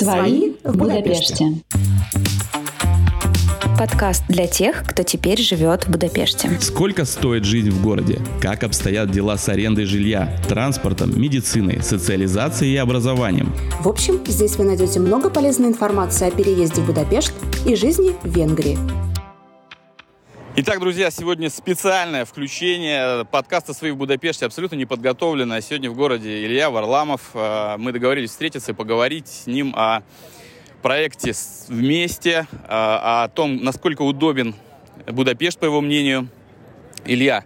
[0.00, 1.44] Свои в Будапеште.
[3.78, 6.50] Подкаст для тех, кто теперь живет в Будапеште.
[6.58, 8.18] Сколько стоит жизнь в городе?
[8.40, 13.52] Как обстоят дела с арендой жилья, транспортом, медициной, социализацией и образованием?
[13.82, 17.34] В общем, здесь вы найдете много полезной информации о переезде в Будапешт
[17.66, 18.78] и жизни в Венгрии.
[20.56, 25.60] Итак, друзья, сегодня специальное включение подкаста «Свои в Будапеште», абсолютно неподготовленное.
[25.60, 27.30] Сегодня в городе Илья Варламов.
[27.34, 30.02] Э, мы договорились встретиться и поговорить с ним о
[30.82, 31.34] проекте
[31.68, 34.56] вместе, э, о том, насколько удобен
[35.06, 36.28] Будапешт, по его мнению.
[37.04, 37.44] Илья,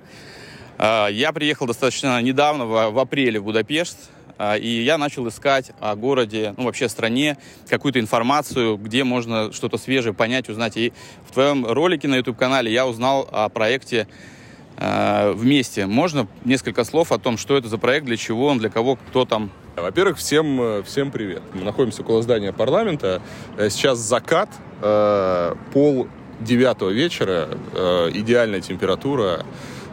[0.79, 3.99] э, я приехал достаточно недавно, в апреле в Будапешт.
[4.39, 7.39] А, и я начал искать о городе, ну, вообще стране,
[7.69, 10.77] какую-то информацию, где можно что-то свежее понять, узнать.
[10.77, 10.93] И
[11.29, 14.09] в твоем ролике на YouTube-канале я узнал о проекте
[14.77, 15.87] э, «Вместе».
[15.87, 19.25] Можно несколько слов о том, что это за проект, для чего он, для кого, кто
[19.25, 19.51] там?
[19.77, 21.43] Во-первых, всем, всем привет.
[21.53, 23.21] Мы находимся около здания парламента.
[23.57, 24.49] Э, сейчас закат,
[24.83, 26.07] э, пол
[26.41, 29.45] девятого вечера, э, идеальная температура.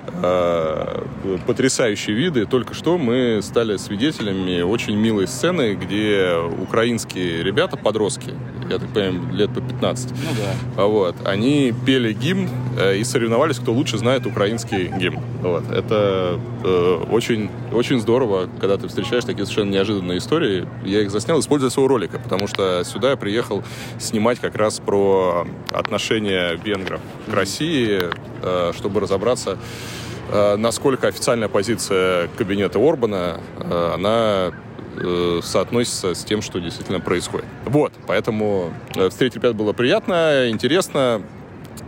[0.08, 1.04] Э,
[1.46, 2.46] потрясающие виды.
[2.46, 8.32] Только что мы стали свидетелями очень милой сцены, где украинские ребята, подростки,
[8.70, 10.18] я так понимаю, лет по 15, ну,
[10.76, 10.86] да.
[10.86, 15.22] вот, они пели гимн э, и соревновались, кто лучше знает украинский гимн.
[15.42, 15.70] Вот.
[15.72, 20.68] Это э, очень, очень здорово, когда ты встречаешь такие совершенно неожиданные истории.
[20.84, 23.64] Я их заснял, используя своего ролика, потому что сюда я приехал
[24.00, 28.02] снимать как раз про отношения венгров к России,
[28.44, 29.58] э, чтобы разобраться
[30.32, 34.52] Э, насколько официальная позиция кабинета Орбана, э, она
[34.96, 37.46] э, соотносится с тем, что действительно происходит.
[37.66, 38.72] Вот, поэтому
[39.10, 41.22] встретить ребят было приятно, интересно.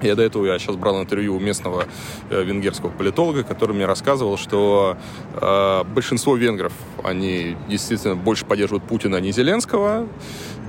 [0.04, 1.86] Я до этого я сейчас брал интервью у местного
[2.30, 4.98] э, венгерского политолога, который мне рассказывал, что
[5.36, 6.74] э, большинство венгров,
[7.04, 10.08] они действительно больше поддерживают Путина, а не Зеленского.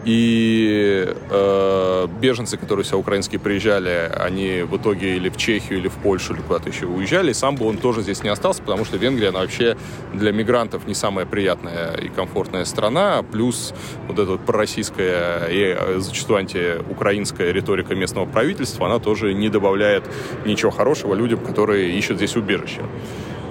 [0.04, 5.94] И э, беженцы, которые сюда украинские приезжали, они в итоге или в Чехию, или в
[5.94, 7.30] Польшу, или куда-то еще уезжали.
[7.30, 9.76] И сам бы он тоже здесь не остался, потому что Венгрия, она вообще
[10.12, 13.22] для мигрантов не самая приятная и комфортная страна.
[13.22, 13.72] Плюс
[14.08, 20.04] вот эта вот пророссийская и э, зачастую антиукраинская риторика местного правительства, она тоже не добавляет
[20.44, 22.82] ничего хорошего людям, которые ищут здесь убежище.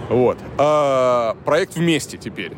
[0.09, 0.37] Вот.
[0.57, 2.51] А, проект «Вместе» теперь.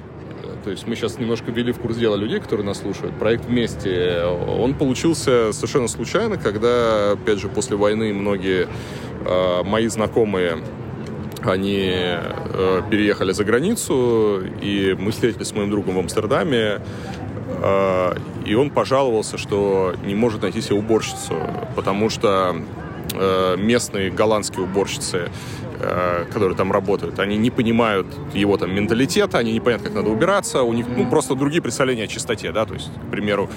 [0.66, 3.14] То есть мы сейчас немножко ввели в курс дела людей, которые нас слушают.
[3.20, 8.68] Проект «Вместе», он получился совершенно случайно, когда, опять же, после войны многие
[9.26, 10.58] э, мои знакомые
[11.44, 16.82] они э, переехали за границу, и мы встретились с моим другом в Амстердаме,
[17.62, 18.14] э,
[18.48, 21.36] и он пожаловался, что не может найти себе уборщицу,
[21.76, 22.85] потому что э,
[23.58, 25.30] местные голландские уборщицы
[25.78, 30.10] Э, которые там работают, они не понимают его там менталитета, они не понимают, как надо
[30.10, 33.50] убираться, у них ну, просто другие представления о чистоте, да, то есть, к примеру,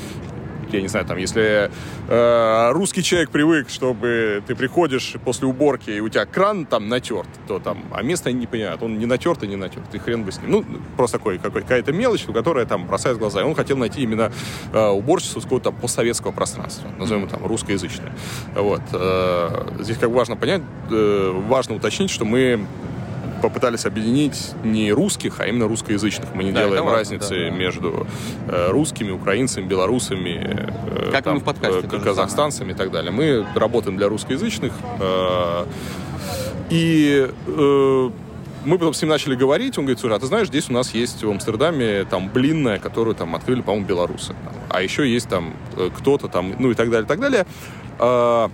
[0.76, 1.70] я не знаю, там, если
[2.08, 7.28] э, русский человек привык, чтобы ты приходишь после уборки, и у тебя кран там натерт,
[7.46, 10.24] то там, а место они не понимают, он не натерт и не натерт, и хрен
[10.24, 10.50] бы с ним.
[10.50, 10.64] Ну,
[10.96, 13.40] просто такой, какая-то мелочь, которая там бросает глаза.
[13.40, 14.32] И он хотел найти именно
[14.72, 18.12] э, уборщицу с какого-то постсоветского пространства, назовем его там русскоязычное.
[18.54, 18.82] Вот.
[18.92, 22.66] Э, здесь как важно понять, э, важно уточнить, что мы
[23.42, 26.34] попытались объединить не русских, а именно русскоязычных.
[26.34, 27.50] Мы не да, делаем разницы да, да.
[27.50, 28.06] между
[28.48, 33.10] э, русскими, украинцами, белорусами, э, как там, мы в подкасте, э, казахстанцами и так далее.
[33.10, 34.72] Мы работаем для русскоязычных.
[35.00, 35.66] Э,
[36.70, 38.10] и э,
[38.64, 40.92] мы потом с ним начали говорить, он говорит, слушай, а ты знаешь, здесь у нас
[40.92, 44.34] есть в Амстердаме там блинная, которую там открыли, по-моему, белорусы.
[44.68, 47.46] А еще есть там э, кто-то там, ну и так далее, и так далее.
[47.98, 48.50] А,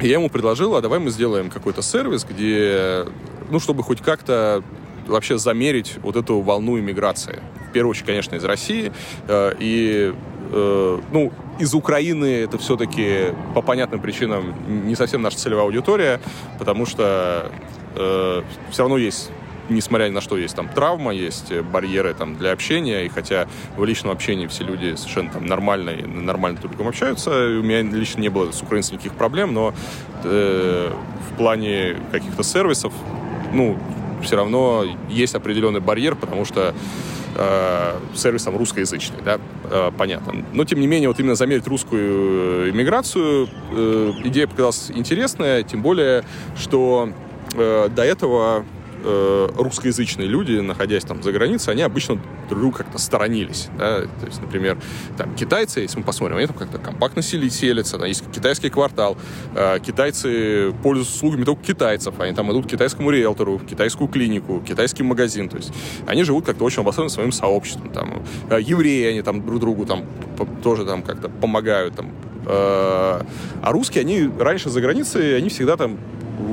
[0.00, 3.04] я ему предложил, а давай мы сделаем какой-то сервис, где
[3.50, 4.62] ну, чтобы хоть как-то
[5.06, 7.40] вообще замерить вот эту волну иммиграции.
[7.68, 8.92] В первую очередь, конечно, из России.
[9.26, 10.14] Э, и,
[10.52, 14.54] э, ну, из Украины это все-таки по понятным причинам
[14.86, 16.20] не совсем наша целевая аудитория,
[16.58, 17.50] потому что
[17.96, 19.30] э, все равно есть
[19.68, 23.84] несмотря ни на что, есть там травма, есть барьеры там для общения, и хотя в
[23.84, 28.20] личном общении все люди совершенно там нормально и нормально друг другом общаются, у меня лично
[28.20, 29.74] не было с украинцем никаких проблем, но
[30.24, 30.92] э,
[31.30, 32.92] в плане каких-то сервисов
[33.52, 33.78] ну,
[34.22, 36.74] все равно есть определенный барьер, потому что
[37.36, 40.44] э, сервис там русскоязычный, да, э, понятно.
[40.52, 46.24] Но, тем не менее, вот именно замерить русскую иммиграцию, э, идея показалась интересная, тем более,
[46.56, 47.10] что
[47.54, 48.64] э, до этого
[49.02, 53.68] э, русскоязычные люди, находясь там за границей, они обычно друг как-то сторонились.
[53.78, 54.02] Да?
[54.02, 54.78] То есть, например,
[55.16, 59.16] там китайцы, если мы посмотрим, они там как-то компактно селятся, там есть китайский квартал,
[59.54, 64.62] э, китайцы пользуются услугами только китайцев, они там идут к китайскому риэлтору, в китайскую клинику,
[64.66, 65.72] китайский магазин, то есть
[66.06, 70.04] они живут как-то очень обособленно своим сообществом, там, э, евреи, они там друг другу там
[70.62, 72.10] тоже там как-то помогают, там,
[72.46, 75.98] а русские, они раньше за границей, они всегда там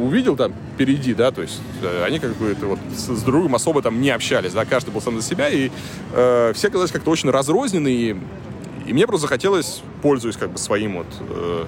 [0.06, 3.82] увидел там впереди, да, то есть э, они как бы вот с, с другом особо
[3.82, 5.70] там не общались, да, каждый был сам за себя, и
[6.14, 8.18] э, все казались как-то очень разрозненные,
[8.86, 11.66] и мне просто захотелось, пользуясь как бы своим вот э,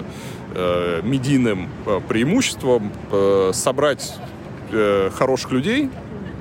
[0.54, 4.14] э, медийным э, преимуществом, э, собрать
[4.70, 5.90] э, хороших людей,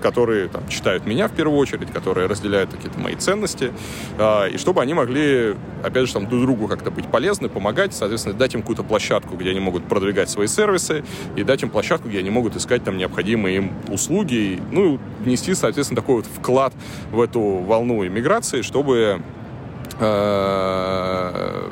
[0.02, 3.72] которые там, читают меня в первую очередь, которые разделяют какие-то мои ценности,
[4.18, 8.36] э, и чтобы они могли, опять же, там, друг другу как-то быть полезны, помогать, соответственно,
[8.36, 11.04] дать им какую-то площадку, где они могут продвигать свои сервисы,
[11.36, 16.02] и дать им площадку, где они могут искать там необходимые им услуги, ну, внести, соответственно,
[16.02, 16.74] такой вот вклад
[17.12, 19.22] в эту волну иммиграции, чтобы
[20.00, 21.70] э,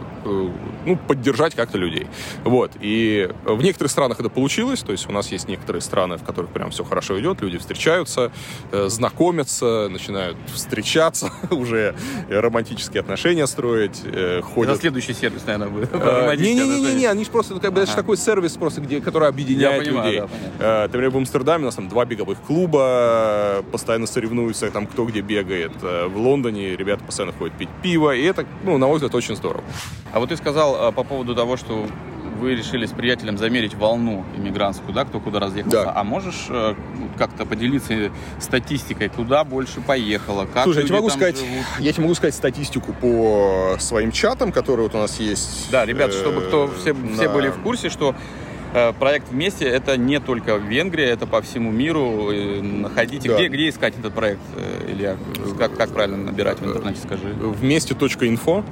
[0.86, 2.08] ну, поддержать как-то людей.
[2.44, 2.72] Вот.
[2.80, 6.52] И в некоторых странах это получилось, то есть у нас есть некоторые страны, в которых
[6.52, 8.32] прям все хорошо идет, люди встречаются,
[8.72, 11.96] э, знакомятся, начинают встречаться, уже
[12.30, 14.74] романтические отношения строить, э, ходят.
[14.74, 15.90] Это следующий сервис, наверное, будет.
[15.94, 19.86] Э, Не-не-не, они же просто, как бы, это же такой сервис просто, где, который объединяет
[19.88, 20.22] людей.
[20.60, 25.72] Например, в Амстердаме у нас там два беговых клуба, постоянно соревнуются, там кто где бегает.
[25.82, 29.64] В Лондоне ребята постоянно ходят пить пиво, и это, ну, на мой взгляд, очень здорово.
[30.14, 31.88] А вот ты сказал а, по поводу того, что
[32.40, 35.84] вы решили с приятелем замерить волну иммигрантскую, да, кто куда разъехался.
[35.86, 35.94] Да.
[35.96, 36.76] А можешь э,
[37.18, 38.12] как-то поделиться
[38.42, 41.66] статистикой, куда больше поехало, как Слушай, я тебе, могу сказать, живут?
[41.80, 45.70] я тебе могу сказать статистику по своим чатам, которые вот у нас есть.
[45.72, 48.14] Да, ребят, чтобы кто э, все, все на- были в курсе, что
[48.74, 52.32] э, проект вместе это не только Венгрия, это по всему миру.
[52.34, 53.36] Э, Находите, Да.
[53.38, 55.16] где, где искать этот проект, э, Илья?
[55.58, 57.34] Как, как правильно набирать в интернете, скажи.
[57.34, 58.66] Вместе.инфо.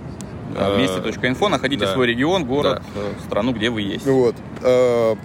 [0.55, 1.93] А, Вместе.инфо, находите да.
[1.93, 4.05] свой регион, город, э, страну, где вы есть.
[4.05, 4.35] Вот.
[4.61, 5.15] Э,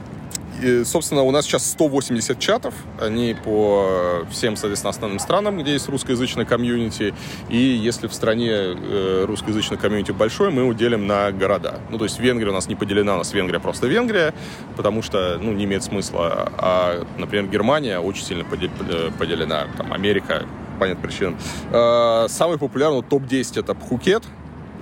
[0.63, 2.75] и, собственно, у нас сейчас 180 чатов.
[3.01, 7.15] Они по всем, соответственно, основным странам, где есть русскоязычная комьюнити.
[7.49, 11.79] И если в стране э, русскоязычная комьюнити большой, мы уделим на города.
[11.91, 14.35] Ну, то есть Венгрия у нас не поделена, у нас Венгрия просто Венгрия,
[14.77, 16.51] потому что, ну, не имеет смысла.
[16.59, 19.67] А, например, Германия очень сильно поде- э, поделена.
[19.77, 20.43] Там Америка,
[20.75, 21.37] по понятным причинам.
[21.71, 24.25] Э, самый популярный топ-10 это Пхукет,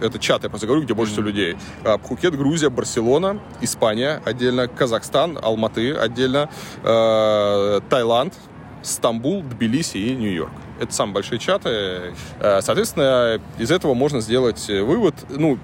[0.01, 1.57] это чат, я просто говорю, где больше всего людей.
[1.85, 6.49] А, Пхукет, Грузия, Барселона, Испания отдельно, Казахстан, Алматы отдельно,
[6.83, 8.35] э, Таиланд,
[8.83, 10.53] Стамбул, Тбилиси и Нью-Йорк.
[10.81, 12.15] Это самые большие чаты.
[12.39, 15.59] Э, Соответственно, из этого можно сделать э, вывод, ну,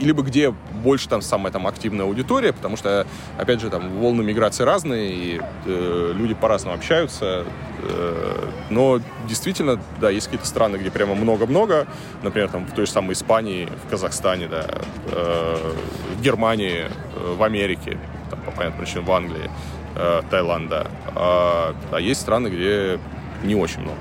[0.00, 3.06] либо где больше там самая там активная аудитория, потому что,
[3.38, 7.44] опять же, там волны миграции разные, и э, люди по-разному общаются.
[7.82, 11.86] Э, но действительно, да, есть какие-то страны, где прямо много-много,
[12.22, 14.66] например, там в той же самой Испании, в Казахстане, да,
[15.06, 15.72] э,
[16.16, 17.98] в Германии, э, в Америке,
[18.30, 19.50] там, по понятным причинам в Англии,
[19.96, 20.86] э, Таиланд, да.
[21.14, 22.98] А, а есть страны, где
[23.42, 23.98] не очень много.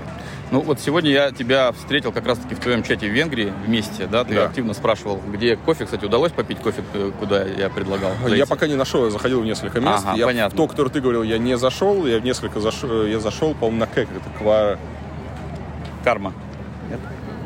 [0.51, 4.23] Ну вот сегодня я тебя встретил как раз-таки в твоем чате в Венгрии вместе, да?
[4.23, 4.45] Ты Да.
[4.45, 5.85] активно спрашивал, где кофе.
[5.85, 8.11] Кстати, удалось попить кофе, э, куда я предлагал?
[8.23, 8.45] Я зайти?
[8.47, 10.03] пока не нашел, я заходил в несколько мест.
[10.05, 10.53] Ага, я понятно.
[10.53, 12.05] в то, который ты говорил, я не зашел.
[12.05, 14.77] Я в несколько зашел, я зашел, по-моему, на как это ква...
[16.03, 16.33] Карма.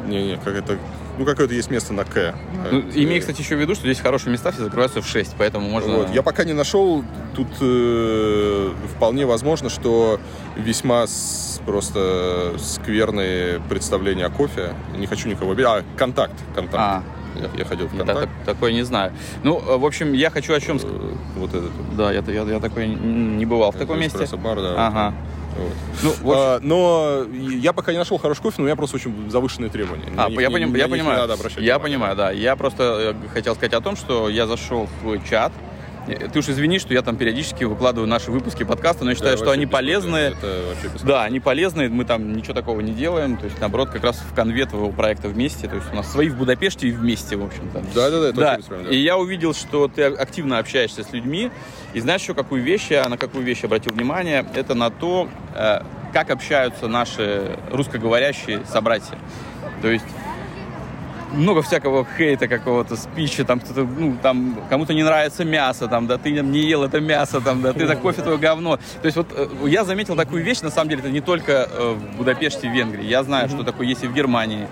[0.07, 0.77] Не, не, как это...
[1.17, 2.35] Ну, какое-то есть место на К.
[2.71, 5.33] Ну, Это- имей, кстати, еще в виду, что здесь хорошие места все закрываются в 6,
[5.37, 5.97] поэтому можно...
[5.97, 6.09] Вот.
[6.13, 7.03] Я пока не нашел.
[7.35, 10.19] Тут э, вполне возможно, что
[10.55, 14.73] весьма с- просто скверные представления о кофе.
[14.97, 15.67] Не хочу никого обидеть.
[15.69, 16.33] А, контакт.
[16.55, 16.77] контакт.
[16.77, 17.03] А,
[17.35, 18.21] Я, я ходил в я контакт.
[18.21, 19.11] так- такое не знаю.
[19.43, 20.77] Ну, э, в общем, я хочу о чем...
[20.77, 21.71] Э, Вот этот.
[21.95, 24.17] Да, я, я, я такой не бывал в таком месте.
[24.17, 24.87] Эспрессо-бар, да.
[24.87, 25.13] Ага.
[25.57, 25.73] Вот.
[26.03, 28.95] Ну, в общем, А, но я пока не нашел хороший кофе, но у меня просто
[28.95, 30.05] очень завышенные требования.
[30.15, 31.19] А, них я, поним- я понимаю.
[31.19, 31.79] я внимание.
[31.79, 32.31] понимаю, да.
[32.31, 35.51] Я просто э, хотел сказать о том, что я зашел в чат.
[36.07, 39.37] Э, Ты уж извини, что я там периодически выкладываю наши выпуски подкаста, но я считаю,
[39.37, 40.33] Да, что они полезные.
[41.03, 44.33] Да, они полезные, мы там ничего такого не делаем, то есть, наоборот, как раз в
[44.33, 47.83] конве твоего проекта вместе, то есть у нас свои в Будапеште и вместе, в общем-то.
[47.93, 48.89] Да, да, да, Да, да.
[48.89, 51.51] и я увидел, что ты активно общаешься с людьми,
[51.93, 55.81] и знаешь еще какую вещь, я на какую вещь обратил внимание, это на то, э,
[56.13, 59.17] как общаются наши русскоговорящие собратья.
[59.81, 60.05] То есть
[61.33, 66.17] много всякого хейта какого-то, спича, там кто-то, ну, там, кому-то не нравится мясо, там, да
[66.17, 68.77] ты не ел это мясо, там, да ты так кофе твое говно.
[69.01, 71.93] То есть вот э, я заметил такую вещь, на самом деле, это не только э,
[71.93, 73.05] в Будапеште, в Венгрии.
[73.05, 74.67] Я знаю, что такое есть и в Германии,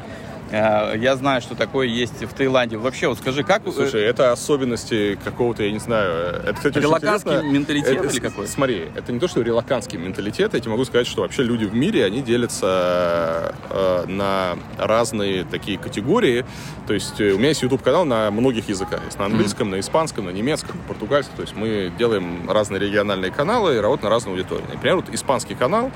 [0.51, 2.77] Я знаю, что такое есть в Таиланде.
[2.77, 3.63] Вообще, вот скажи, как...
[3.63, 8.47] Слушай, это особенности какого-то, я не знаю, э, это, кстати, Релаканский менталитет Это, или какой?
[8.47, 11.73] Смотри, это не то, что релаканский менталитет, я тебе могу сказать, что вообще люди в
[11.73, 16.45] мире, они делятся э, на разные такие категории.
[16.87, 19.03] То есть э, у меня есть YouTube-канал на многих языках.
[19.05, 21.35] Есть на английском, на испанском, на немецком, на португальском.
[21.35, 24.67] То есть мы делаем разные региональные каналы и работаем на разную аудиторию.
[24.71, 25.91] Например, вот испанский канал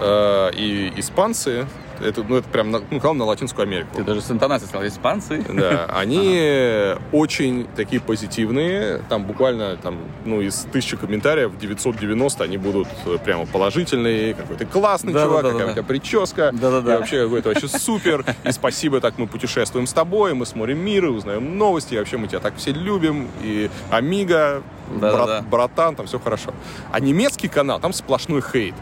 [0.00, 1.66] э, и испанцы,
[1.98, 3.88] это, ну, это прям на- ну, на Латинскую Америку.
[3.96, 5.42] Ты даже с интонацией сказал, испанцы.
[5.48, 9.00] Да, они очень такие позитивные.
[9.08, 14.34] Там буквально там, ну, из тысячи комментариев 990 они будут э, прямо положительные.
[14.34, 15.72] Какой ты классный Да, чувак, да, да, какая да.
[15.72, 16.50] у тебя прическа.
[16.52, 16.94] Да-да-да.
[16.96, 18.24] И вообще какой-то вообще супер.
[18.44, 21.94] И спасибо, так мы путешествуем с тобой, мы смотрим мир, и узнаем новости.
[21.94, 23.28] И вообще мы тебя так все любим.
[23.42, 24.62] И Амиго,
[25.00, 26.52] брат- братан, там все хорошо.
[26.92, 28.74] А немецкий канал, там сплошной хейт.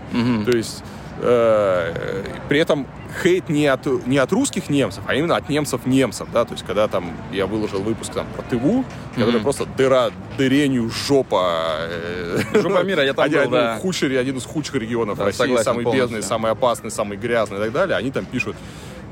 [0.44, 0.83] То есть
[1.21, 2.87] э, при этом
[3.23, 6.88] хейт не от, не от русских немцев, а именно от немцев-немцев, да, то есть когда
[6.88, 9.42] там я выложил выпуск там про ТВУ, который Мгм.
[9.42, 11.76] просто дыра, дыренью жопа.
[11.88, 13.76] э, Жопа мира, я там один, был, да.
[13.76, 16.09] худший, один из худших регионов Да, России, согласен самый полностью.
[16.09, 18.56] бедный, самый опасный, самый грязный и так далее, они там пишут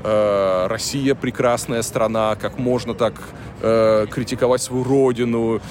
[0.03, 3.13] э, Россия прекрасная страна, как можно так
[3.61, 5.61] э, критиковать свою родину,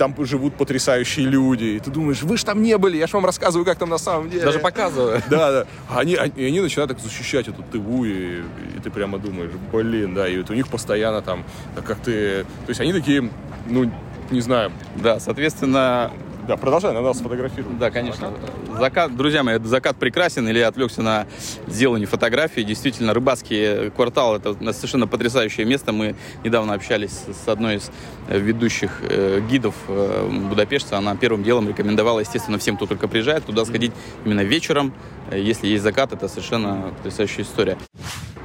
[0.00, 1.64] там живут потрясающие люди.
[1.76, 3.98] И ты думаешь, вы же там не были, я же вам рассказываю, как там на
[3.98, 4.44] самом деле.
[4.44, 5.22] Даже показываю.
[5.30, 5.66] Да, да.
[5.94, 8.40] Они, они, и они начинают так защищать эту ТВУ, и,
[8.76, 11.44] и ты прямо думаешь, блин, да, и вот у них постоянно там,
[11.86, 12.44] как ты...
[12.64, 13.30] То есть они такие,
[13.66, 13.92] ну,
[14.30, 14.72] не знаю.
[14.96, 16.10] Да, соответственно,
[16.50, 17.78] Да, продолжай, надо сфотографировать.
[17.78, 18.32] Да, конечно.
[18.76, 20.48] Закат, друзья мои, закат прекрасен.
[20.48, 21.28] Или отвлекся на
[21.68, 22.64] сделание фотографий.
[22.64, 25.92] Действительно, рыбацкий квартал это совершенно потрясающее место.
[25.92, 27.92] Мы недавно общались с одной из
[28.26, 30.98] э, ведущих э, гидов э, Будапешта.
[30.98, 33.92] Она первым делом рекомендовала, естественно, всем, кто только приезжает, туда сходить
[34.24, 34.92] именно вечером.
[35.30, 37.78] Э, Если есть закат, это совершенно потрясающая история.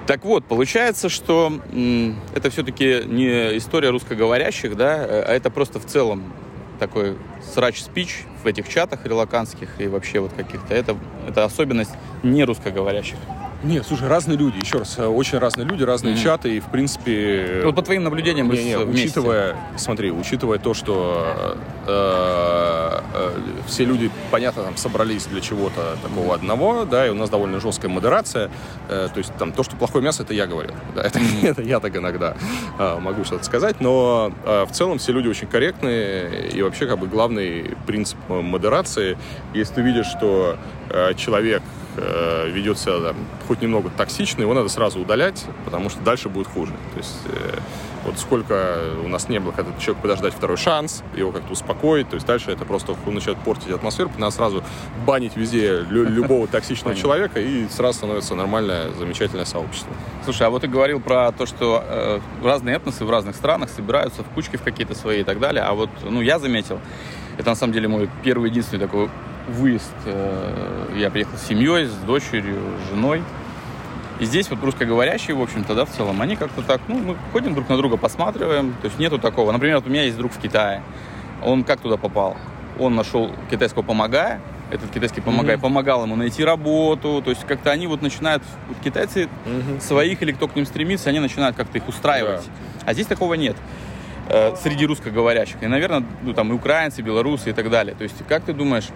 [0.05, 1.51] Так вот, получается, что
[2.35, 6.21] это все-таки не история русскоговорящих, да, э, а это просто в целом
[6.75, 7.17] такой
[7.53, 10.73] срач-спич в этих чатах релаканских и вообще вот каких-то.
[10.73, 13.17] Это, это особенность не русскоговорящих.
[13.65, 16.23] Нет, слушай, разные люди, еще раз, э, очень разные люди, разные Мгм.
[16.23, 17.61] чаты, и, в принципе...
[17.65, 19.05] Вот по твоим наблюдениям Не, не, вместе.
[19.07, 21.57] учитывая, смотри, учитывая то, что
[21.87, 23.31] э, э,
[23.65, 27.89] все люди, понятно, там собрались для чего-то такого одного, да, и у нас довольно жесткая
[27.89, 28.51] модерация,
[28.87, 31.79] э, то есть там то, что плохое мясо, это я говорил, да, это, это я
[31.79, 32.37] так иногда
[32.77, 36.99] э, могу что-то сказать, но э, в целом все люди очень корректные, и вообще как
[36.99, 39.17] бы главный принцип э, модерации,
[39.55, 40.57] если ты видишь, что
[40.91, 41.63] э, человек
[41.97, 43.15] э, ведет себя там,
[43.47, 46.71] хоть немного токсично, его надо сразу удалять, потому что дальше будет хуже.
[46.93, 47.59] То есть э,
[48.05, 52.15] вот сколько у нас не было, когда человек подождать второй шанс, его как-то успокоить, то
[52.15, 54.63] есть дальше это просто он начинает портить атмосферу, надо сразу
[55.05, 59.91] банить везде лю- любого токсичного человека, и сразу становится нормальное, замечательное сообщество.
[60.23, 64.23] Слушай, а вот ты говорил про то, что э, разные этносы в разных странах собираются
[64.23, 65.63] в кучки в какие-то свои и так далее.
[65.63, 66.79] А вот, ну, я заметил,
[67.37, 69.09] это на самом деле мой первый единственный такой
[69.47, 69.93] выезд.
[70.05, 73.23] Э, я приехал с семьей, с дочерью, с женой.
[74.19, 77.53] И здесь вот русскоговорящие, в общем-то, да, в целом, они как-то так, ну, мы ходим
[77.53, 79.51] друг на друга, посматриваем, то есть нету такого.
[79.51, 80.81] Например, вот у меня есть друг в Китае,
[81.43, 82.37] он как туда попал?
[82.79, 84.39] Он нашел китайского помогая,
[84.71, 85.63] этот китайский помогай Мгм.
[85.63, 89.27] помогал ему найти работу, то есть как-то они вот начинают, вот китайцы
[89.81, 92.41] своих или кто к ним стремится, они начинают как-то их устраивать.
[92.85, 93.57] А здесь такого нет
[94.29, 95.57] э, среди русскоговорящих.
[95.61, 97.95] И, наверное, ну, там и украинцы, и белорусы и так далее.
[97.95, 98.87] То есть, как ты думаешь,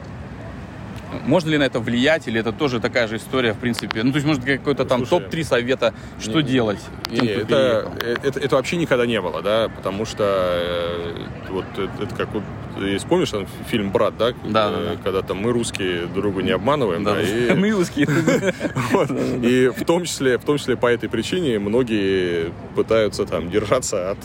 [1.25, 4.04] можно ли на это влиять, или это тоже такая же история, в принципе?
[4.04, 6.80] Ну, то есть, может, какой-то там Слушай, топ-3 совета, что не- делать?
[7.10, 8.24] Не, кто это, переехал?
[8.24, 12.30] это, это вообще никогда не было, да, потому что э, вот это, это как
[12.78, 14.32] есть, помнишь там фильм «Брат», да?
[14.46, 15.02] Да, Э, да, да.
[15.04, 18.08] Когда там мы русские друга не обманываем, да, Да, и- Мы русские.
[19.44, 24.18] И в том числе, в том числе по этой причине многие пытаются там держаться от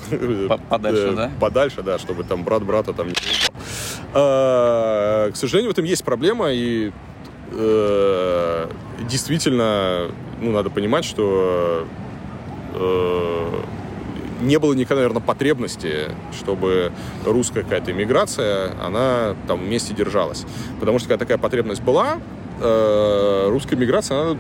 [0.49, 1.31] По- подальше, э, да?
[1.41, 3.15] подальше, да, чтобы там брат брата там не.
[4.13, 6.93] А, К сожалению, в этом есть проблема и
[7.53, 8.69] э,
[9.09, 10.11] действительно,
[10.41, 11.87] ну, надо понимать, что
[14.45, 16.93] не было никогда, наверное, потребности, чтобы
[17.25, 20.45] русская какая-то иммиграция, она там вместе держалась.
[20.81, 22.19] Потому что когда такая потребность была,
[22.61, 24.39] э, русская миграция, она,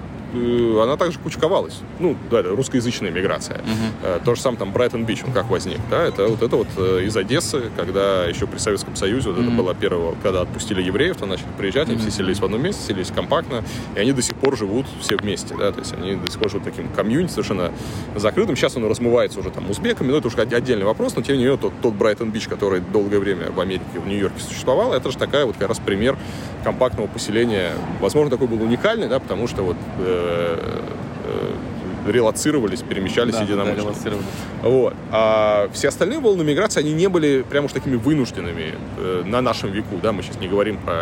[0.82, 1.80] она также кучковалась.
[1.98, 3.60] Ну, да, это русскоязычная миграция.
[4.02, 7.04] Э, То же самое там Брайтон-Бич, он как возник, да, это вот это вот э,
[7.04, 9.56] из Одессы, когда еще при Советском Союзе, вот это Мгм.
[9.58, 13.10] было первое, когда отпустили евреев, то начали приезжать, они все селились в одном месте, селились
[13.10, 13.62] компактно,
[13.96, 16.50] и они до сих пор живут все вместе, да, то есть они до сих пор
[16.50, 17.72] живут таким комьюнити совершенно
[18.16, 18.56] закрытым.
[18.56, 21.58] Сейчас он размывается уже там узбеками, но это уже отдельный вопрос, но тем не менее
[21.58, 25.56] тот, тот Брайтон-Бич, который долгое время в Америке, в Нью-Йорке существовал, это же такая вот
[25.58, 26.16] как раз пример
[26.62, 27.72] компактного поселения.
[28.00, 33.82] Возможно, такой был уникальный, да, потому что вот э, э, релацировались, перемещались Да, да, единомышленники.
[33.82, 34.24] релацировали.
[34.62, 34.94] Вот.
[35.10, 39.70] А все остальные волны миграции, они не были прям уж такими вынужденными э, на нашем
[39.72, 39.96] веку.
[40.02, 40.12] Да?
[40.12, 40.94] Мы сейчас не говорим про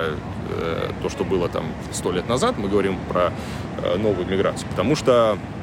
[0.51, 3.33] э, то, что было там сто лет назад, мы говорим про
[3.83, 4.69] э, новую миграцию.
[4.71, 5.62] Потому что э,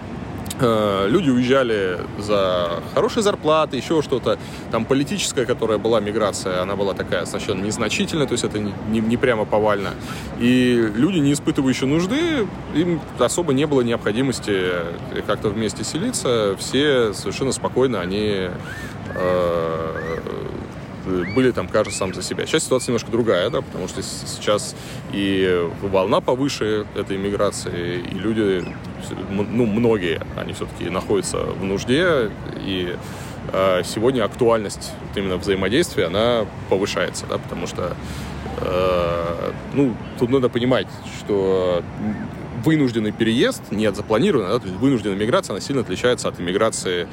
[0.62, 4.38] люди уезжали за хорошие зарплаты, еще что-то.
[4.72, 9.00] Там политическая, которая была миграция, она была такая сначала незначительная, то есть это не, не-
[9.00, 9.92] не прямо повально.
[10.40, 14.66] И люди, не испытывающие нужды, им особо не было необходимости
[15.28, 16.56] как-то вместе селиться.
[16.60, 18.50] Все совершенно спокойно, они
[19.16, 20.20] э,
[21.36, 22.46] были там каждый сам за себя.
[22.46, 24.76] Сейчас ситуация немножко другая, да, потому что сейчас
[25.12, 28.66] и волна повыше этой миграции, и люди,
[29.30, 32.96] ну, многие, они все-таки находятся в нужде, и
[33.52, 37.96] э, сегодня актуальность вот именно взаимодействия, она повышается, да, потому что,
[38.58, 40.88] э, ну, тут надо понимать,
[41.20, 41.84] что
[42.64, 47.08] вынужденный переезд, нет запланированный, да, вынужденная миграция, она сильно отличается от иммиграции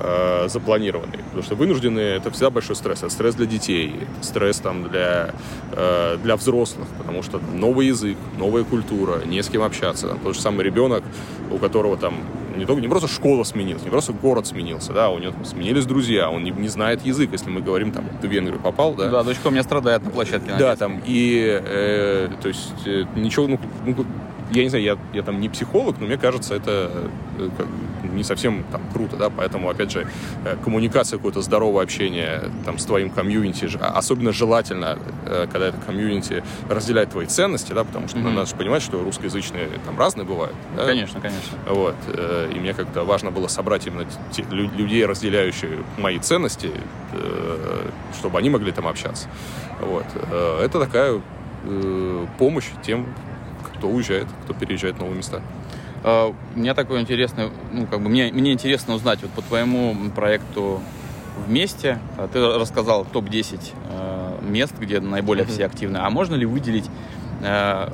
[0.00, 1.18] э, запланированной.
[1.18, 2.98] Потому что вынужденные это всегда большой стресс.
[2.98, 5.30] Это стресс для детей, стресс там для,
[5.72, 10.08] э, для взрослых, потому что там, новый язык, новая культура, не с кем общаться.
[10.08, 11.02] Там, тот же самый ребенок,
[11.50, 12.14] у которого там
[12.56, 15.84] не, только, не просто школа сменилась, не просто город сменился, да, у него там сменились
[15.84, 19.10] друзья, он не, не знает язык, если мы говорим, там, ты в Венгрию попал, да,
[19.10, 20.54] Да, дочка у меня страдает на площадке.
[20.58, 24.06] да, там, и, э, то есть, э, ничего, ну, ну,
[24.52, 26.90] я не знаю, я, я там не психолог, но мне кажется, это
[27.38, 27.48] э,
[28.12, 30.06] не совсем там круто, да, поэтому, опять же,
[30.44, 35.78] э, коммуникация, какое-то здоровое общение там с твоим комьюнити, а- особенно желательно, э, когда это
[35.78, 38.34] комьюнити разделяет твои ценности, да, потому что Мгм.
[38.34, 40.54] надо же понимать, что русскоязычные там разные бывают.
[40.76, 40.86] да.
[40.86, 41.58] Конечно, конечно.
[41.68, 41.96] Вот.
[42.54, 46.70] И мне как-то важно было собрать именно те- лю- людей, разделяющих мои ценности,
[48.18, 49.28] чтобы они могли там общаться.
[49.80, 50.04] Вот.
[50.62, 51.20] Это такая
[52.38, 53.06] помощь тем,
[53.78, 55.40] кто уезжает, кто переезжает в новые места.
[56.04, 59.94] А, У меня такой интересный, ну, как бы мне, мне интересно узнать вот по твоему
[60.14, 60.80] проекту
[61.46, 61.98] вместе.
[62.16, 65.52] а, Ты рассказал топ-10 э, мест, где наиболее Мгм.
[65.52, 65.98] все активны.
[65.98, 66.86] А можно ли выделить,
[67.42, 67.88] э,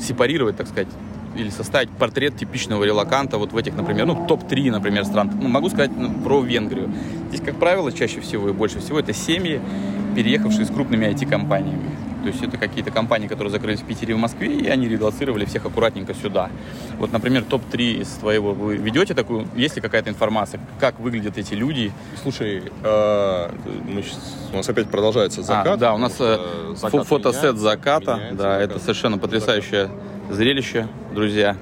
[0.00, 0.88] сепарировать, так сказать,
[1.36, 5.30] или составить портрет типичного релаканта вот в этих, например, ну, топ-3, например, стран.
[5.40, 6.90] Ну, могу сказать ну, про Венгрию.
[7.28, 9.60] Здесь, как правило, чаще всего и больше всего это семьи,
[10.14, 11.90] переехавшие с крупными IT-компаниями.
[12.24, 15.44] То есть это какие-то компании, которые закрылись в Питере и в Москве, и они релацировали
[15.44, 16.48] всех аккуратненько сюда.
[16.98, 21.52] Вот, например, топ-3 из твоего вы ведете такую, есть ли какая-то информация, как выглядят эти
[21.52, 21.92] люди?
[22.22, 23.50] Слушай, э,
[23.86, 25.74] мы щас- у нас опять продолжается закат.
[25.74, 28.70] А, да, у нас э, закат фотосет заката, меняется да, закат.
[28.70, 29.90] это совершенно потрясающее
[30.30, 31.58] зрелище, друзья.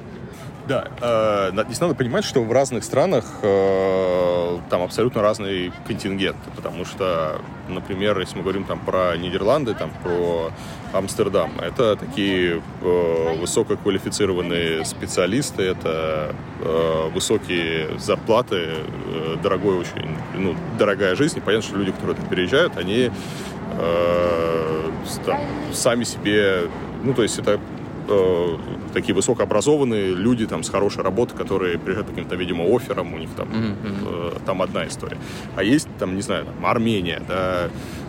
[0.68, 6.84] Да, э, здесь надо понимать, что в разных странах э, там абсолютно разный контингент, потому
[6.84, 10.52] что, например, если мы говорим там про Нидерланды, там про
[10.92, 21.16] Амстердам, это такие э, высококвалифицированные специалисты, это э, высокие зарплаты, э, дорогой очень, ну, дорогая
[21.16, 23.10] жизнь, и понятно, что люди, которые там переезжают, они
[23.78, 24.90] э,
[25.26, 25.40] там,
[25.72, 26.68] сами себе,
[27.02, 27.58] ну, то есть это
[28.08, 28.56] э,
[28.92, 33.30] такие высокообразованные люди там с хорошей работой, которые приезжают по каким-то, видимо, офферам, у них
[33.36, 33.76] там, Мгм,
[34.06, 35.18] э, там одна история.
[35.56, 37.68] А есть там, не знаю, там, Армения, да,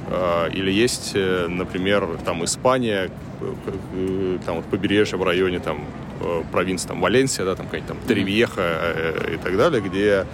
[0.10, 3.10] э, или есть, э, например, там Испания,
[3.42, 3.54] э,
[3.96, 5.86] э, там вот побережье в районе там
[6.22, 10.26] э, провинции там Валенсия, да, там какая-нибудь там Теревьеха э, и так далее, где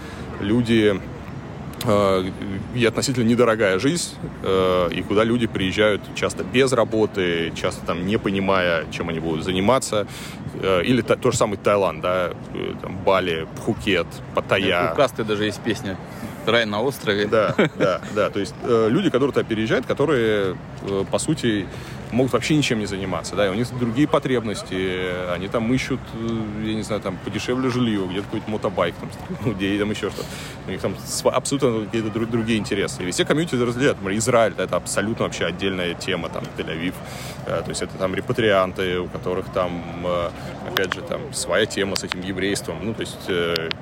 [0.41, 0.99] люди
[2.75, 8.17] и относительно недорогая жизнь, э, и куда люди приезжают часто без работы, часто там не
[8.17, 10.05] понимая, чем они будут заниматься.
[10.61, 14.91] Э, Или та- тот же самый Таиланд, да, э, там Бали, Пхукет, Паттайя.
[14.93, 15.97] У Касты даже есть песня
[16.45, 17.25] «Рай на острове».
[17.27, 18.29] Да, да, да.
[18.29, 21.65] То есть э, люди, которые туда переезжают, которые, э, по сути,
[22.11, 26.67] могут вообще ничем не заниматься, да, и у них другие потребности, они там ищут, э,
[26.67, 30.27] я не знаю, там подешевле жилье, где-то какой-то мотобайк, там, где там еще что-то.
[30.67, 30.95] У них там
[31.25, 33.03] абсолютно какие-то дру- другие интересы.
[33.03, 33.97] И все комьюнити разделяют.
[34.09, 36.93] Израиль, да, это абсолютно вообще отдельная тема, там, Тель-Авив,
[37.45, 40.29] Э, то есть это там репатрианты, у которых там, э,
[40.71, 42.77] опять же, там своя тема с этим еврейством.
[42.83, 43.29] Ну, то есть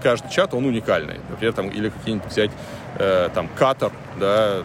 [0.02, 1.20] каждый чат, он уникальный.
[1.30, 2.52] Например, там, или какие-нибудь взять
[2.98, 4.64] там Катар, да,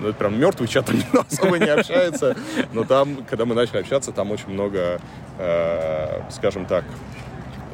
[0.00, 0.96] ну, это прям мертвый чат, там
[1.30, 2.36] особо не общается.
[2.72, 5.00] Но там, когда мы начали общаться, там очень много,
[5.38, 6.84] э, скажем так,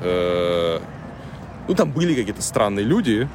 [0.00, 0.78] э,
[1.68, 3.28] ну, там были какие-то странные люди,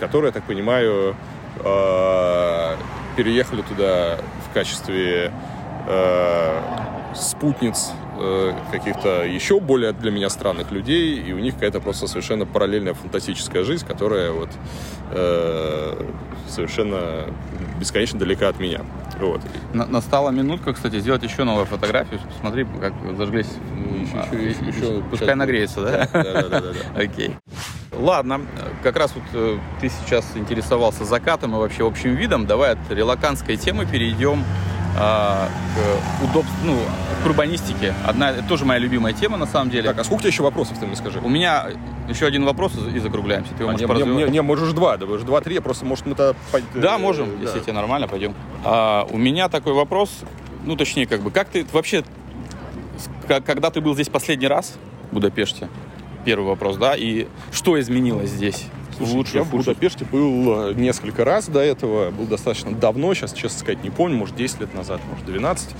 [0.00, 1.16] которые, я так понимаю,
[1.64, 2.76] э,
[3.16, 5.32] переехали туда в качестве
[5.86, 6.60] э,
[7.14, 7.92] спутниц
[8.70, 13.64] каких-то еще более для меня странных людей, и у них какая-то просто совершенно параллельная фантастическая
[13.64, 14.48] жизнь, которая вот
[15.10, 16.04] э,
[16.48, 17.26] совершенно
[17.78, 18.80] бесконечно далека от меня.
[19.20, 19.40] Вот.
[19.72, 22.20] На- Настала минутка, кстати, сделать еще новую фотографию.
[22.32, 23.46] Посмотри, как зажглись.
[23.76, 26.08] Еще- еще- еще- еще- Пускай нагреется, да?
[26.12, 26.70] Да, да, да, да.
[27.00, 27.36] Окей.
[27.92, 28.40] Ладно,
[28.82, 32.46] как раз вот э, ты сейчас интересовался закатом и вообще общим видом.
[32.46, 34.44] Давай от релаканской темы перейдем
[34.94, 36.78] к удобству, ну,
[37.22, 37.94] к урбанистике.
[38.06, 39.88] Одна, это тоже моя любимая тема, на самом деле.
[39.88, 41.20] Так, а сколько у тебя еще вопросов, ты мне скажи?
[41.20, 41.66] У меня
[42.08, 43.52] еще один вопрос и закругляемся.
[43.54, 46.06] Ты его А, можешь не, не, не, не, можешь два, да, уже два-три, просто, может,
[46.06, 46.36] мы-то...
[46.74, 47.42] Да, э, можем, да.
[47.42, 48.34] если тебе нормально, пойдем.
[48.64, 50.10] А, у меня такой вопрос,
[50.64, 52.04] ну, точнее, как бы, как ты вообще,
[53.26, 54.74] к- когда ты был здесь последний раз
[55.10, 55.68] в Будапеште,
[56.24, 58.66] первый вопрос, да, и что изменилось здесь?
[58.96, 59.50] Слушай, Лучше, я в?
[59.50, 64.16] Будапеште был э, несколько раз до этого, был достаточно давно, сейчас, честно сказать, не помню,
[64.16, 65.70] может, 10 лет назад, может, 12.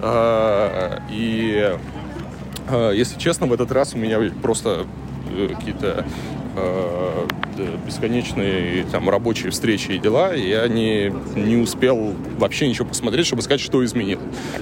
[0.00, 1.74] А, И,
[2.68, 4.86] э, если честно, в этот раз у меня просто
[5.36, 6.04] э, какие-то
[7.86, 13.42] бесконечные там рабочие встречи и дела, и я не, не успел вообще ничего посмотреть, чтобы
[13.42, 14.18] сказать, что изменил.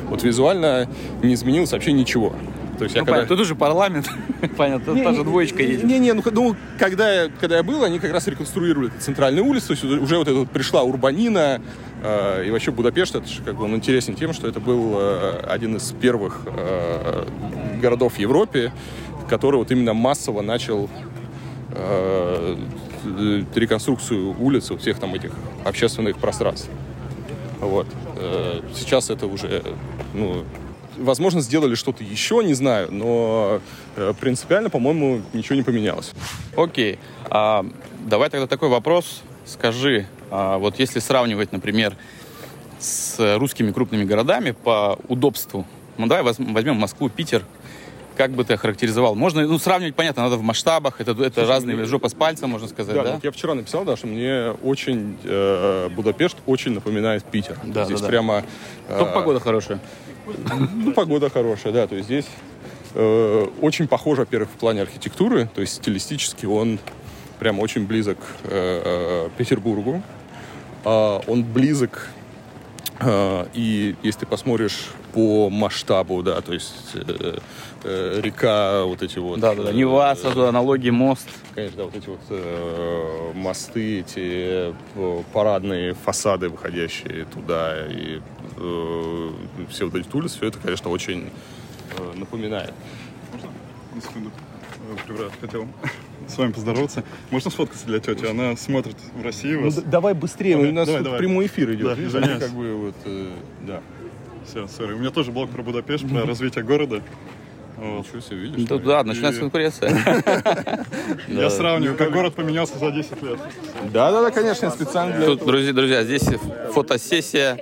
[0.08, 0.88] Вот визуально
[1.22, 2.34] не изменилось вообще ничего.
[2.78, 4.08] То есть я Ну, когда- понятно, тут уже парламент,
[4.56, 5.84] понятно, тут та же двоечка едет.
[5.84, 9.72] не-не, ну, ну, когда, я, когда я был, они как раз реконструировали центральную улицу, то
[9.72, 11.60] есть уже вот эта вот пришла Урбанина,
[12.02, 15.40] э, и вообще Будапешт, это же как бы он интересен тем, что это был э,
[15.48, 17.26] один из первых э,
[17.80, 18.72] городов в Европе,
[19.28, 20.88] который вот именно массово начал
[21.72, 22.56] э,
[23.04, 25.32] э, реконструкцию улиц, вот всех там этих
[25.64, 26.68] общественных пространств.
[27.60, 27.86] Вот.
[28.16, 29.62] Э, Сейчас это уже,
[30.14, 30.44] ну,
[30.96, 33.60] возможно, сделали что-то еще, не знаю, но
[33.96, 36.12] э, принципиально, по-моему, ничего не поменялось.
[36.56, 36.98] Окей,
[37.30, 37.66] а,
[38.04, 39.22] давай тогда такой вопрос.
[39.44, 41.96] Скажи, а, вот если сравнивать, например,
[42.78, 45.66] с русскими крупными городами по удобству,
[45.98, 47.42] ну давай воз- возьмем Москву, Питер,
[48.16, 49.14] как бы ты охарактеризовал?
[49.14, 52.50] Можно, ну, сравнивать, понятно, надо в масштабах, это, это Слушай, разные, ну, жопа с пальцем,
[52.50, 53.12] можно сказать, Да, да?
[53.12, 57.58] вот я вчера написал, да, что мне очень э, Будапешт очень напоминает Питер.
[57.64, 58.10] Да, здесь да, да.
[58.10, 58.44] прямо
[58.88, 59.78] э, Только погода хорошая.
[60.74, 61.86] Ну, погода хорошая, да.
[61.86, 62.26] То есть здесь
[62.94, 65.48] э, очень похоже, во-первых, в плане архитектуры.
[65.54, 66.80] То есть стилистически он
[67.38, 70.02] прям очень близок э, э, Петербургу.
[70.84, 72.15] А, он близок э,
[73.54, 77.38] и если ты посмотришь по масштабу, да, то есть э,
[77.84, 79.40] э, река, вот эти вот...
[79.40, 79.70] Да, да, да.
[79.70, 81.28] э, Нева, сразу аналогии, мост.
[81.54, 88.20] Конечно, да, вот эти вот э, мосты, эти э, парадные фасады, выходящие туда, и
[88.56, 89.30] э,
[89.70, 91.30] все вот эти улицы, все это, конечно, очень
[91.98, 92.72] э, напоминает.
[93.94, 94.30] На секунду.
[94.30, 95.66] Э, Привет, хотел
[96.28, 97.04] с вами поздороваться.
[97.30, 98.24] Можно сфоткаться для тети?
[98.26, 99.74] Она смотрит в Россию вас.
[99.74, 101.18] давай быстрее, Давай, у нас давай, давай.
[101.18, 101.88] прямой эфир идет.
[101.88, 102.42] Да, видишь, извиняюсь.
[102.42, 103.32] как бы вот, э,
[103.66, 103.80] да.
[104.46, 104.92] Все, сори.
[104.92, 107.02] У меня тоже блог про Будапешт, про развитие города.
[107.76, 108.06] Вот.
[108.06, 108.68] Ничего себе, видишь?
[108.68, 109.90] Да, да, начинается конкуренция.
[111.28, 113.38] Я сравниваю, как город поменялся за 10 лет.
[113.92, 116.24] Да, да, да, конечно, специально для Тут, друзья, друзья, здесь
[116.72, 117.58] фотосессия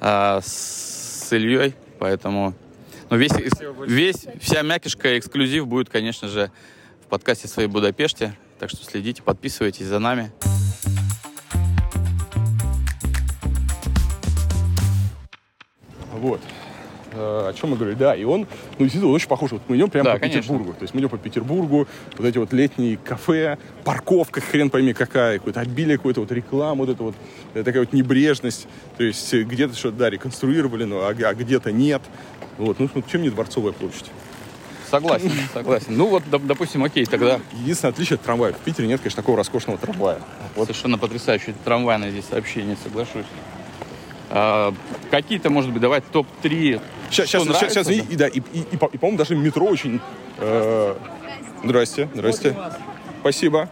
[0.00, 2.54] а, с Ильей, поэтому
[3.10, 3.32] ну, весь,
[3.86, 6.50] весь, вся мякишка эксклюзив будет, конечно же,
[7.10, 8.34] подкасте своей Будапеште.
[8.58, 10.32] Так что следите, подписывайтесь за нами.
[16.12, 16.40] Вот.
[17.12, 17.96] Э, О чем мы говорили?
[17.96, 18.46] Да, и он,
[18.78, 19.50] ну, действительно, очень похож.
[19.50, 20.42] Вот мы идем прямо Да, по конечно.
[20.42, 20.72] Петербургу.
[20.74, 25.38] То есть мы идем по Петербургу, вот эти вот летние кафе, парковка, хрен пойми какая,
[25.38, 27.14] какое-то обилие какой-то вот рекламы, вот это вот,
[27.54, 28.68] э, такая вот небрежность.
[28.96, 32.02] То есть э, где-то что-то, да, реконструировали, но, а, а где-то нет.
[32.58, 34.10] Вот, ну, чем не Дворцовая площадь?
[34.90, 35.96] Согласен, согласен.
[35.96, 38.52] Ну вот, доп- допустим, окей, тогда Единственное отличие от трамвая.
[38.52, 40.18] В Питере нет, конечно, такого роскошного трамвая.
[40.56, 43.26] вот совершенно потрясающее трамвайное здесь сообщение, соглашусь.
[44.30, 44.72] А,
[45.10, 46.80] Какие-то, может быть, давай топ-3.
[47.10, 47.92] Сейчас, сейчас, нравится, сейчас, да?
[47.92, 50.00] и, да, и, и, и, и, по-моему, даже метро очень...
[50.38, 50.94] э,
[51.64, 52.56] Здрасте, здрасте.
[53.20, 53.68] Спасибо.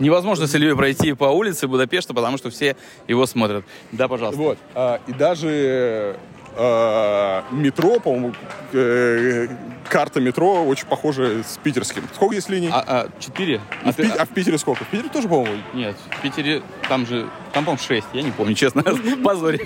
[0.00, 2.74] Невозможно с Ильей пройти по улице Будапешта, потому что все
[3.06, 3.64] его смотрят.
[3.92, 4.40] Да, пожалуйста.
[4.42, 4.58] Вот.
[4.74, 6.16] а, и даже
[6.56, 8.32] э, метро, по-моему,
[8.72, 9.46] э,
[9.88, 12.02] карта метро очень похожа с питерским.
[12.14, 12.68] Сколько есть линий?
[12.72, 13.60] А, а, четыре?
[13.84, 14.84] а, А ты- а в Питере сколько?
[14.84, 18.54] В Питере тоже, по-моему, Нет, в Питере там же, там, по-моему, 6, я не помню,
[18.54, 18.82] честно,
[19.22, 19.58] позоре.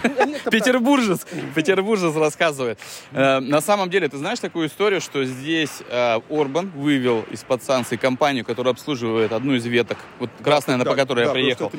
[0.50, 2.78] Петербуржец, петербуржец рассказывает.
[3.12, 7.98] Э, На самом деле, ты знаешь такую историю, что здесь э, Орбан вывел из-под санкций
[7.98, 11.70] компанию, которая обслуживает одну из веток, вот красная, на по которой я приехал.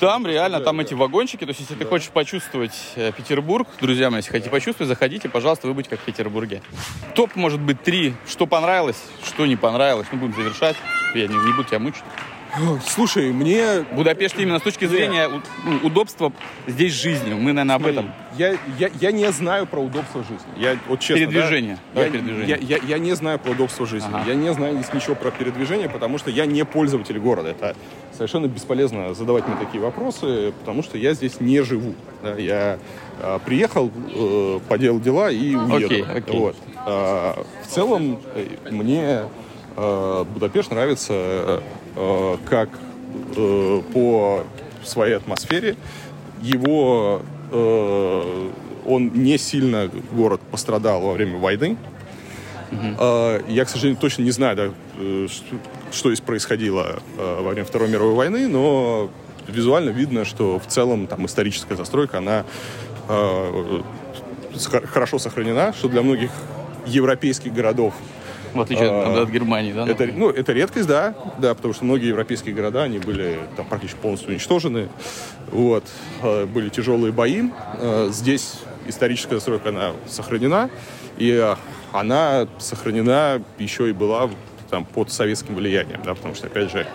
[0.00, 4.18] Там реально, там эти вагончики, то есть если ты хочешь почувствовать э, Петербург, друзья мои,
[4.18, 6.62] если хотите почувствовать, заходите, пожалуйста, вы будете как в Петербурге.
[7.14, 10.76] Топ, может быть, три, что понравилось, что не понравилось, мы будем завершать,
[11.14, 12.04] я не, не буду тебя мучить.
[12.86, 13.86] Слушай, мне...
[13.92, 16.32] Будапешт именно с точки зрения у- ну, удобства
[16.66, 17.32] здесь жизни.
[17.32, 18.12] Мы, наверное, об этом.
[18.36, 20.52] Я, я, я не знаю про удобство жизни.
[20.58, 21.16] Я вот честно.
[21.24, 21.76] Передвижение.
[21.76, 22.58] да, Давай я, передвижение.
[22.60, 24.10] Я, я- я не знаю про удобство жизни.
[24.12, 24.24] Ага.
[24.28, 27.48] Я не знаю ничего про передвижение, потому что я не пользователь города.
[27.48, 27.74] Это
[28.14, 31.94] совершенно бесполезно задавать мне такие вопросы, потому что я здесь не живу.
[32.22, 32.78] Да, я
[33.20, 35.86] а, приехал, э, поделал дела и уеду.
[35.86, 36.38] Окей, окей.
[36.40, 36.56] Вот.
[36.76, 39.22] А, в целом э, мне
[39.76, 41.60] э, Будапешт нравится э,
[41.96, 42.68] э, как
[43.36, 44.44] э, по
[44.84, 45.76] своей атмосфере.
[46.42, 48.50] Его э,
[48.84, 51.76] он не сильно город пострадал во время войны.
[52.98, 55.26] Э, я, к сожалению, точно не знаю, да, э,
[55.92, 59.10] что, здесь происходило э, во время Второй мировой войны, но
[59.48, 62.44] визуально видно, что в целом там историческая застройка, она
[63.08, 63.82] э,
[64.86, 66.30] хорошо сохранена, что для многих
[66.86, 67.94] европейских городов
[68.54, 69.86] В отличие от, А, от Германии, да?
[69.86, 73.98] это, ну, это редкость, да, да, потому что многие европейские города, они были там практически
[73.98, 74.88] полностью уничтожены,
[75.50, 75.84] вот,
[76.22, 77.44] э, были тяжелые бои.
[77.78, 80.70] Э, Здесь историческая застройка, она сохранена,
[81.18, 81.54] и э,
[81.92, 84.28] она сохранена еще и была
[84.72, 86.86] там под советским влиянием, да, потому что, опять же,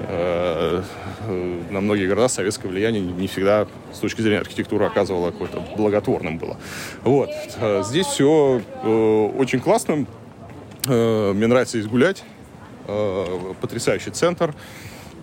[0.00, 0.82] э,
[1.26, 6.36] э, на многие города советское влияние не всегда с точки зрения архитектуры оказывало какое-то благотворным
[6.38, 6.58] было.
[7.04, 7.30] Вот.
[7.58, 10.06] Э, Здесь все очень классно,
[10.88, 12.24] Э, Мне нравится здесь гулять.
[12.88, 14.54] Э, Потрясающий центр.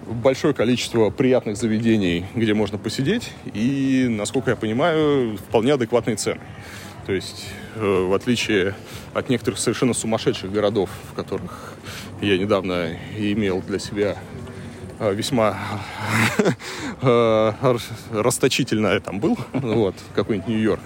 [0.08, 3.30] Большое количество приятных заведений, где можно посидеть.
[3.54, 6.40] И, насколько я понимаю, вполне адекватные цены.
[7.06, 8.76] То есть, э, в отличие
[9.14, 11.74] от некоторых совершенно сумасшедших городов, в которых
[12.22, 14.18] я недавно имел для себя
[15.00, 15.58] э, весьма
[17.02, 17.52] э,
[18.12, 20.82] расточительно я там был, вот, какой-нибудь Нью-Йорк.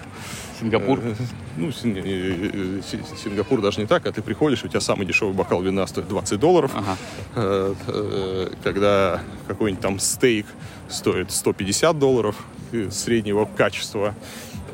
[0.59, 0.99] Сингапур.
[1.03, 1.13] Э,
[1.57, 5.05] Ну, Син- э, э, Си- Сингапур даже не так, а ты приходишь, у тебя самый
[5.05, 6.97] дешевый бокал вина стоит 20 долларов, Ага.
[7.35, 10.45] Э, э, когда какой-нибудь там стейк
[10.89, 12.35] стоит 150 долларов
[12.71, 14.15] э, среднего качества,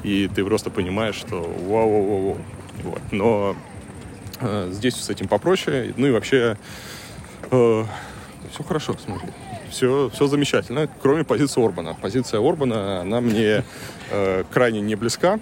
[0.04, 2.38] и ты просто понимаешь, что вау-вау-вау.
[2.84, 3.02] Вот.
[3.12, 3.56] Но
[4.40, 6.58] э, здесь с этим попроще, ну и вообще
[8.52, 9.30] все хорошо, смотри.
[9.70, 11.96] Все, все замечательно, кроме позиции Орбана.
[12.02, 13.64] Позиция Орбана, она мне
[14.10, 15.40] э, крайне не близка.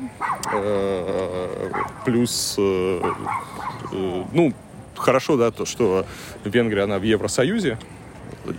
[0.51, 1.69] Э,
[2.05, 3.01] плюс, э,
[3.93, 4.53] э, ну,
[4.95, 6.05] хорошо, да, то, что
[6.43, 7.77] Венгрия, она в Евросоюзе,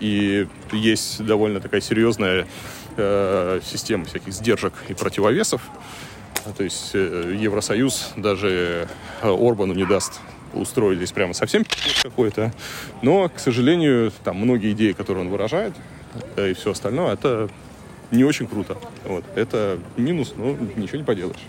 [0.00, 2.46] и есть довольно такая серьезная
[2.98, 5.62] э, система всяких сдержек и противовесов.
[6.56, 8.88] То есть э, Евросоюз даже
[9.22, 10.20] э, Орбану не даст
[10.54, 11.64] устроить здесь прямо совсем
[12.02, 12.52] какой-то.
[13.02, 15.74] Но, к сожалению, там многие идеи, которые он выражает,
[16.36, 17.48] э, и все остальное, это
[18.10, 18.76] не очень круто.
[19.04, 19.24] Вот.
[19.34, 21.40] Это минус, но ничего не поделаешь.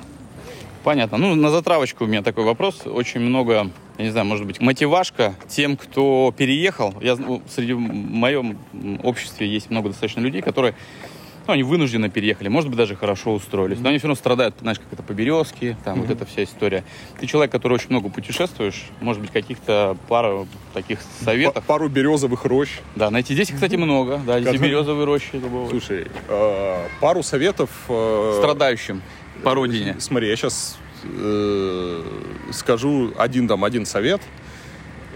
[0.83, 1.17] Понятно.
[1.17, 2.81] Ну, на затравочку у меня такой вопрос.
[2.85, 6.93] Очень много, я не знаю, может быть, мотивашка тем, кто переехал.
[7.01, 7.17] Я,
[7.53, 8.57] среди в моем
[9.03, 10.75] обществе есть много достаточно людей, которые,
[11.49, 14.77] ну, они вынужденно переехали, может быть, даже хорошо устроились, но они все равно страдают, знаешь,
[14.77, 16.83] как это по березке, там вот эта вся история.
[17.19, 21.55] Ты человек, который очень много путешествуешь, может быть, каких-то пару таких советов.
[21.55, 22.69] Па- Пару березовых рощ.
[22.95, 24.21] Да, найти здесь, кстати, много.
[24.27, 25.29] Да, здесь березовые рощи.
[25.33, 25.67] любого.
[25.69, 27.69] Слушай, э, пару советов.
[27.89, 29.01] э, Страдающим
[29.43, 29.95] по родине.
[29.99, 30.77] Смотри, я сейчас
[32.51, 34.21] скажу один там один совет.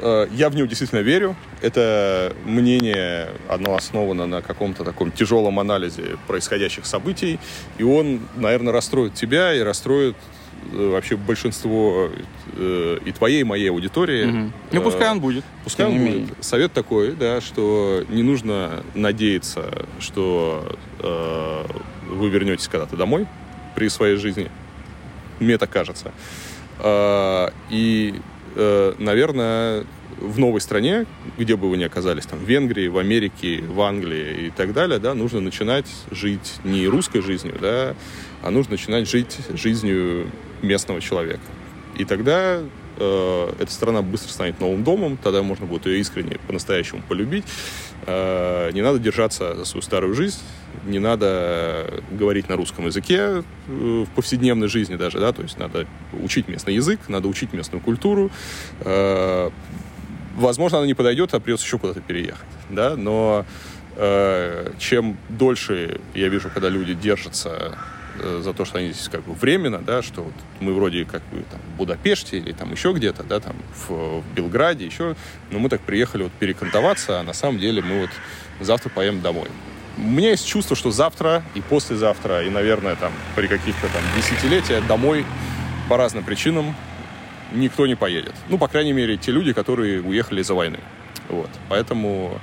[0.03, 1.35] Э, Я в него действительно верю.
[1.61, 7.39] Это мнение, оно основано на каком-то таком тяжелом анализе происходящих событий.
[7.77, 10.17] И он, наверное, расстроит тебя и расстроит
[10.73, 12.09] э, вообще большинство
[12.57, 14.25] э, и твоей, и моей аудитории.
[14.25, 14.53] Мгм.
[14.73, 15.45] Ну, пускай он будет.
[15.63, 16.03] Пускай он будет.
[16.03, 16.27] менее.
[16.41, 21.65] Совет такой, да, что не нужно надеяться, что э,
[22.09, 23.25] вы вернетесь когда-то домой
[23.75, 24.51] при своей жизни.
[25.39, 26.11] Мне так кажется.
[26.79, 28.15] Э, и,
[28.55, 29.85] наверное,
[30.19, 31.05] в новой стране,
[31.37, 34.99] где бы вы ни оказались, там, в Венгрии, в Америке, в Англии и так далее,
[34.99, 37.95] да, нужно начинать жить не русской жизнью, да,
[38.41, 40.29] а нужно начинать жить жизнью
[40.61, 41.41] местного человека.
[41.97, 42.61] И тогда
[42.97, 47.45] э, эта страна быстро станет новым домом, тогда можно будет ее искренне по-настоящему полюбить.
[48.05, 50.39] Э, не надо держаться за свою старую жизнь,
[50.85, 55.87] не надо говорить на русском языке э, в повседневной жизни даже, да, то есть надо
[56.13, 58.31] учить местный язык, надо учить местную культуру.
[60.35, 63.45] Возможно, она не подойдет, а придется еще куда-то переехать, да, но
[64.79, 67.77] чем дольше я вижу, когда люди держатся
[68.23, 71.43] за то, что они здесь как бы временно, да, что вот мы вроде как бы
[71.49, 73.55] там в Будапеште или там еще где-то, да, там
[73.87, 75.15] в, в Белграде еще,
[75.51, 78.09] но мы так приехали вот перекантоваться, а на самом деле мы вот
[78.59, 79.47] завтра поедем домой.
[79.97, 84.87] У меня есть чувство, что завтра и послезавтра, и, наверное, там при каких-то там десятилетиях
[84.87, 85.25] домой
[85.87, 86.75] по разным причинам
[87.51, 88.33] никто не поедет.
[88.49, 90.79] Ну, по крайней мере, те люди, которые уехали из-за войны.
[91.29, 91.49] Вот.
[91.69, 92.39] Поэтому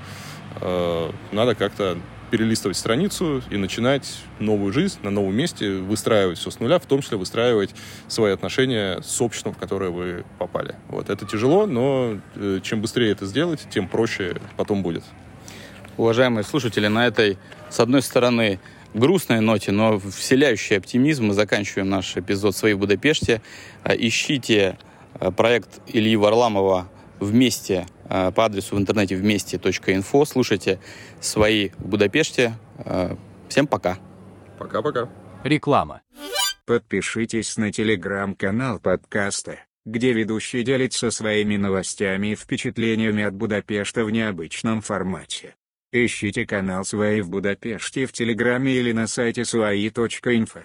[0.60, 1.98] э, надо как-то
[2.30, 7.02] перелистывать страницу и начинать новую жизнь на новом месте, выстраивать все с нуля, в том
[7.02, 7.70] числе выстраивать
[8.08, 10.74] свои отношения с обществом, в которое вы попали.
[10.88, 11.10] Вот.
[11.10, 15.04] Это тяжело, но э, чем быстрее это сделать, тем проще потом будет.
[15.96, 17.36] Уважаемые слушатели, на этой,
[17.68, 18.60] с одной стороны,
[18.94, 23.42] грустной ноте, но вселяющей оптимизм, мы заканчиваем наш эпизод «Свои в Будапеште».
[23.82, 24.78] А, Ищите
[25.14, 26.88] а, проект Ильи Варламова
[27.20, 30.24] вместе э, по адресу в интернете вместе.инфо.
[30.24, 30.80] Слушайте
[31.20, 32.54] свои в Будапеште.
[32.78, 33.16] Э,
[33.48, 33.98] всем пока.
[34.58, 35.08] Пока-пока.
[35.44, 36.02] Реклама.
[36.66, 44.80] Подпишитесь на телеграм-канал подкаста, где ведущий делится своими новостями и впечатлениями от Будапешта в необычном
[44.80, 45.54] формате.
[45.92, 50.64] Ищите канал «Свои в Будапеште» в Телеграме или на сайте suai.info.